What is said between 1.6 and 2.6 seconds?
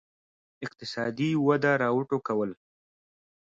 را وټوکول.